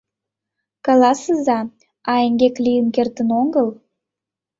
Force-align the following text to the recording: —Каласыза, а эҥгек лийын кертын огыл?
—Каласыза, 0.85 1.59
а 2.11 2.13
эҥгек 2.25 2.55
лийын 2.65 2.87
кертын 2.95 3.29
огыл? 3.41 3.67